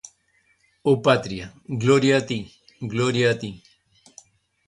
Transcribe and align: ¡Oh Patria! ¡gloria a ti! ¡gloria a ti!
¡Oh 0.89 0.97
Patria! 1.07 1.45
¡gloria 1.83 2.15
a 2.17 2.23
ti! 2.29 2.39
¡gloria 2.91 3.25
a 3.29 3.35
ti! 3.41 3.51